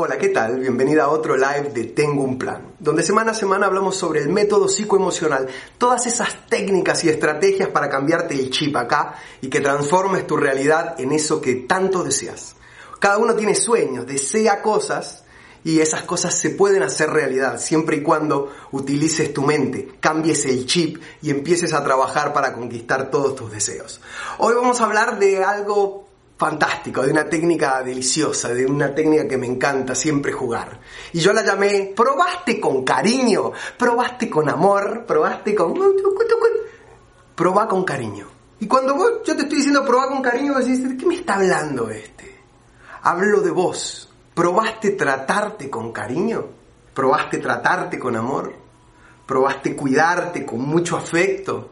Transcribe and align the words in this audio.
Hola, 0.00 0.16
¿qué 0.16 0.28
tal? 0.28 0.60
Bienvenida 0.60 1.02
a 1.02 1.08
otro 1.08 1.36
live 1.36 1.70
de 1.74 1.82
Tengo 1.86 2.22
un 2.22 2.38
Plan, 2.38 2.74
donde 2.78 3.02
semana 3.02 3.32
a 3.32 3.34
semana 3.34 3.66
hablamos 3.66 3.96
sobre 3.96 4.20
el 4.20 4.28
método 4.28 4.68
psicoemocional, 4.68 5.48
todas 5.76 6.06
esas 6.06 6.46
técnicas 6.46 7.02
y 7.02 7.08
estrategias 7.08 7.70
para 7.70 7.90
cambiarte 7.90 8.34
el 8.34 8.48
chip 8.50 8.76
acá 8.76 9.16
y 9.40 9.48
que 9.48 9.60
transformes 9.60 10.24
tu 10.24 10.36
realidad 10.36 10.94
en 11.00 11.10
eso 11.10 11.40
que 11.40 11.56
tanto 11.56 12.04
deseas. 12.04 12.54
Cada 13.00 13.18
uno 13.18 13.34
tiene 13.34 13.56
sueños, 13.56 14.06
desea 14.06 14.62
cosas 14.62 15.24
y 15.64 15.80
esas 15.80 16.04
cosas 16.04 16.32
se 16.32 16.50
pueden 16.50 16.84
hacer 16.84 17.10
realidad 17.10 17.58
siempre 17.58 17.96
y 17.96 18.02
cuando 18.04 18.52
utilices 18.70 19.34
tu 19.34 19.42
mente, 19.42 19.96
cambies 19.98 20.46
el 20.46 20.64
chip 20.66 21.02
y 21.22 21.30
empieces 21.30 21.72
a 21.72 21.82
trabajar 21.82 22.32
para 22.32 22.52
conquistar 22.52 23.10
todos 23.10 23.34
tus 23.34 23.50
deseos. 23.50 24.00
Hoy 24.38 24.54
vamos 24.54 24.80
a 24.80 24.84
hablar 24.84 25.18
de 25.18 25.42
algo 25.42 26.07
fantástico, 26.38 27.02
de 27.02 27.10
una 27.10 27.28
técnica 27.28 27.82
deliciosa, 27.82 28.54
de 28.54 28.64
una 28.64 28.94
técnica 28.94 29.26
que 29.26 29.36
me 29.36 29.46
encanta 29.46 29.94
siempre 29.94 30.32
jugar. 30.32 30.80
Y 31.12 31.18
yo 31.18 31.32
la 31.32 31.44
llamé, 31.44 31.92
probaste 31.94 32.60
con 32.60 32.84
cariño, 32.84 33.52
probaste 33.76 34.30
con 34.30 34.48
amor, 34.48 35.04
probaste 35.04 35.54
con... 35.54 35.74
Proba 37.34 37.68
con 37.68 37.84
cariño. 37.84 38.26
Y 38.60 38.66
cuando 38.66 38.94
vos, 38.96 39.20
yo 39.24 39.36
te 39.36 39.42
estoy 39.42 39.58
diciendo 39.58 39.84
proba 39.84 40.08
con 40.08 40.22
cariño, 40.22 40.54
vos 40.54 40.64
decís, 40.64 40.88
¿de 40.88 40.96
qué 40.96 41.06
me 41.06 41.14
está 41.14 41.36
hablando 41.36 41.88
este? 41.90 42.36
Hablo 43.02 43.40
de 43.40 43.50
vos. 43.50 44.08
¿Probaste 44.34 44.90
tratarte 44.90 45.68
con 45.68 45.92
cariño? 45.92 46.46
¿Probaste 46.94 47.38
tratarte 47.38 47.98
con 47.98 48.16
amor? 48.16 48.52
¿Probaste 49.26 49.76
cuidarte 49.76 50.44
con 50.44 50.60
mucho 50.62 50.96
afecto? 50.96 51.70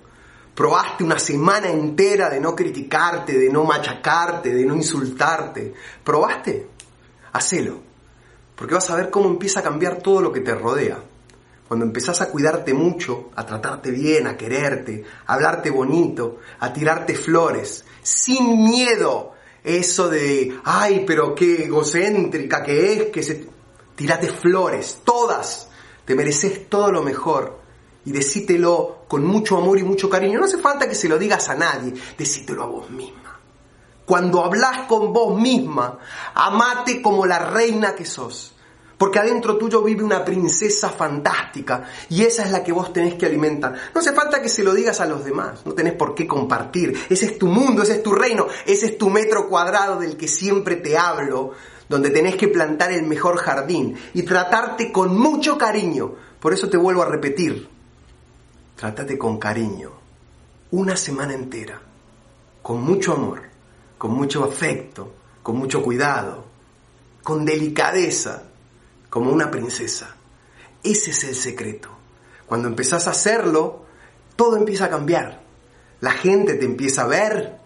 Probaste 0.56 1.04
una 1.04 1.18
semana 1.18 1.68
entera 1.68 2.30
de 2.30 2.40
no 2.40 2.56
criticarte, 2.56 3.36
de 3.36 3.50
no 3.50 3.64
machacarte, 3.64 4.54
de 4.54 4.64
no 4.64 4.74
insultarte. 4.74 5.74
¿Probaste? 6.02 6.66
Hacelo. 7.34 7.78
Porque 8.54 8.72
vas 8.72 8.88
a 8.88 8.96
ver 8.96 9.10
cómo 9.10 9.28
empieza 9.28 9.60
a 9.60 9.62
cambiar 9.62 9.98
todo 9.98 10.22
lo 10.22 10.32
que 10.32 10.40
te 10.40 10.54
rodea. 10.54 10.98
Cuando 11.68 11.84
empezás 11.84 12.22
a 12.22 12.30
cuidarte 12.30 12.72
mucho, 12.72 13.28
a 13.36 13.44
tratarte 13.44 13.90
bien, 13.90 14.26
a 14.26 14.38
quererte, 14.38 15.04
a 15.26 15.34
hablarte 15.34 15.68
bonito, 15.68 16.38
a 16.58 16.72
tirarte 16.72 17.14
flores, 17.14 17.84
sin 18.00 18.64
miedo. 18.64 19.34
Eso 19.62 20.08
de, 20.08 20.58
ay, 20.64 21.04
pero 21.06 21.34
qué 21.34 21.64
egocéntrica 21.64 22.62
que 22.62 22.94
es, 22.94 23.04
que 23.10 23.22
se... 23.22 23.46
Tirate 23.94 24.28
flores, 24.28 25.02
todas. 25.04 25.68
Te 26.06 26.14
mereces 26.14 26.66
todo 26.70 26.90
lo 26.92 27.02
mejor 27.02 27.65
y 28.06 28.12
decítelo 28.12 29.04
con 29.08 29.24
mucho 29.24 29.58
amor 29.58 29.78
y 29.78 29.82
mucho 29.82 30.08
cariño. 30.08 30.38
No 30.38 30.46
hace 30.46 30.58
falta 30.58 30.88
que 30.88 30.94
se 30.94 31.08
lo 31.08 31.18
digas 31.18 31.48
a 31.48 31.54
nadie, 31.54 31.92
decítelo 32.16 32.62
a 32.62 32.66
vos 32.66 32.88
misma. 32.88 33.38
Cuando 34.06 34.44
hablas 34.44 34.86
con 34.86 35.12
vos 35.12 35.38
misma, 35.38 35.98
amate 36.34 37.02
como 37.02 37.26
la 37.26 37.40
reina 37.40 37.94
que 37.94 38.06
sos. 38.06 38.54
Porque 38.96 39.18
adentro 39.18 39.58
tuyo 39.58 39.82
vive 39.82 40.02
una 40.02 40.24
princesa 40.24 40.88
fantástica 40.88 41.84
y 42.08 42.22
esa 42.22 42.44
es 42.44 42.50
la 42.50 42.64
que 42.64 42.72
vos 42.72 42.92
tenés 42.92 43.14
que 43.14 43.26
alimentar. 43.26 43.74
No 43.94 44.00
hace 44.00 44.12
falta 44.12 44.40
que 44.40 44.48
se 44.48 44.62
lo 44.62 44.72
digas 44.72 45.00
a 45.00 45.06
los 45.06 45.22
demás, 45.24 45.66
no 45.66 45.74
tenés 45.74 45.92
por 45.94 46.14
qué 46.14 46.26
compartir. 46.26 46.98
Ese 47.10 47.26
es 47.26 47.38
tu 47.38 47.48
mundo, 47.48 47.82
ese 47.82 47.96
es 47.96 48.02
tu 48.02 48.12
reino, 48.12 48.46
ese 48.64 48.86
es 48.86 48.96
tu 48.96 49.10
metro 49.10 49.48
cuadrado 49.48 49.98
del 50.00 50.16
que 50.16 50.28
siempre 50.28 50.76
te 50.76 50.96
hablo, 50.96 51.52
donde 51.90 52.08
tenés 52.08 52.36
que 52.36 52.48
plantar 52.48 52.90
el 52.92 53.02
mejor 53.02 53.36
jardín 53.36 53.98
y 54.14 54.22
tratarte 54.22 54.90
con 54.92 55.14
mucho 55.14 55.58
cariño. 55.58 56.14
Por 56.40 56.54
eso 56.54 56.70
te 56.70 56.78
vuelvo 56.78 57.02
a 57.02 57.06
repetir, 57.06 57.68
trátate 58.76 59.16
con 59.16 59.38
cariño, 59.38 59.90
una 60.70 60.96
semana 60.96 61.32
entera, 61.32 61.80
con 62.62 62.82
mucho 62.82 63.14
amor, 63.14 63.42
con 63.96 64.12
mucho 64.12 64.44
afecto, 64.44 65.14
con 65.42 65.56
mucho 65.56 65.82
cuidado, 65.82 66.44
con 67.22 67.44
delicadeza, 67.46 68.42
como 69.08 69.32
una 69.32 69.50
princesa. 69.50 70.14
Ese 70.82 71.10
es 71.10 71.24
el 71.24 71.34
secreto. 71.34 71.88
Cuando 72.46 72.68
empezás 72.68 73.06
a 73.08 73.12
hacerlo, 73.12 73.86
todo 74.36 74.56
empieza 74.56 74.84
a 74.84 74.90
cambiar. 74.90 75.42
La 76.00 76.12
gente 76.12 76.54
te 76.54 76.66
empieza 76.66 77.02
a 77.02 77.06
ver 77.06 77.58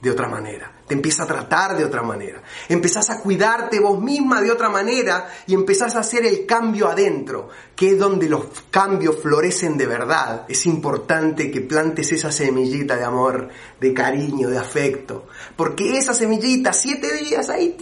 de 0.00 0.10
otra 0.10 0.28
manera 0.28 0.76
te 0.86 0.94
empieza 0.94 1.24
a 1.24 1.26
tratar 1.26 1.76
de 1.76 1.84
otra 1.84 2.02
manera, 2.02 2.42
empezás 2.68 3.10
a 3.10 3.20
cuidarte 3.20 3.80
vos 3.80 4.00
misma 4.00 4.40
de 4.40 4.52
otra 4.52 4.68
manera 4.68 5.28
y 5.46 5.54
empezás 5.54 5.96
a 5.96 6.00
hacer 6.00 6.24
el 6.24 6.46
cambio 6.46 6.88
adentro, 6.88 7.48
que 7.74 7.90
es 7.90 7.98
donde 7.98 8.28
los 8.28 8.46
cambios 8.70 9.18
florecen 9.20 9.76
de 9.76 9.86
verdad. 9.86 10.44
Es 10.48 10.64
importante 10.66 11.50
que 11.50 11.60
plantes 11.60 12.12
esa 12.12 12.30
semillita 12.30 12.96
de 12.96 13.04
amor, 13.04 13.48
de 13.80 13.92
cariño, 13.92 14.48
de 14.48 14.58
afecto, 14.58 15.26
porque 15.56 15.98
esa 15.98 16.14
semillita, 16.14 16.72
siete 16.72 17.12
días 17.16 17.48
ahí, 17.48 17.76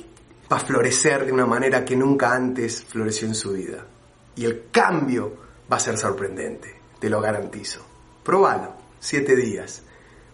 va 0.51 0.57
a 0.57 0.61
florecer 0.61 1.27
de 1.27 1.33
una 1.33 1.47
manera 1.47 1.85
que 1.85 1.97
nunca 1.97 2.33
antes 2.33 2.83
floreció 2.85 3.29
en 3.29 3.35
su 3.35 3.53
vida. 3.53 3.87
Y 4.37 4.47
el 4.47 4.65
cambio 4.71 5.37
va 5.71 5.77
a 5.77 5.81
ser 5.81 5.99
sorprendente, 5.99 6.75
te 6.99 7.11
lo 7.11 7.21
garantizo. 7.21 7.81
Probalo, 8.23 8.73
siete 8.99 9.37
días. 9.37 9.83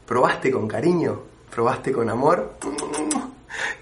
¿Probaste 0.06 0.50
con 0.50 0.66
cariño? 0.66 1.30
Probaste 1.50 1.92
con 1.92 2.08
amor, 2.08 2.54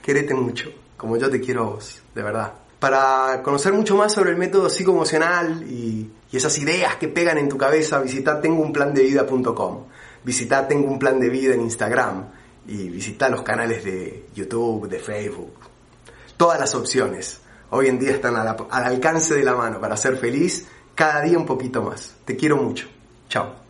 querete 0.02 0.34
mucho, 0.34 0.70
como 0.96 1.16
yo 1.16 1.30
te 1.30 1.40
quiero 1.40 1.62
a 1.62 1.70
vos, 1.70 2.02
de 2.14 2.22
verdad. 2.22 2.52
Para 2.78 3.42
conocer 3.42 3.72
mucho 3.72 3.96
más 3.96 4.12
sobre 4.12 4.30
el 4.30 4.36
método 4.36 4.70
psicoemocional 4.70 5.64
y, 5.68 6.10
y 6.30 6.36
esas 6.36 6.56
ideas 6.58 6.96
que 6.96 7.08
pegan 7.08 7.38
en 7.38 7.48
tu 7.48 7.58
cabeza, 7.58 8.00
visita 8.00 8.40
tengounplandevida.com, 8.40 9.84
visita 10.24 10.66
Tengo 10.68 10.88
un 10.88 10.98
Plan 10.98 11.18
de 11.18 11.28
Vida 11.28 11.54
en 11.54 11.62
Instagram 11.62 12.24
y 12.66 12.88
visita 12.88 13.28
los 13.28 13.42
canales 13.42 13.84
de 13.84 14.26
YouTube, 14.34 14.88
de 14.88 14.98
Facebook. 14.98 15.54
Todas 16.36 16.60
las 16.60 16.74
opciones 16.74 17.40
hoy 17.70 17.88
en 17.88 17.98
día 17.98 18.12
están 18.12 18.36
al 18.36 18.84
alcance 18.84 19.34
de 19.34 19.42
la 19.42 19.54
mano 19.54 19.80
para 19.80 19.96
ser 19.96 20.16
feliz 20.16 20.66
cada 20.94 21.22
día 21.22 21.38
un 21.38 21.46
poquito 21.46 21.82
más. 21.82 22.16
Te 22.24 22.36
quiero 22.36 22.56
mucho. 22.56 22.86
Chao. 23.28 23.67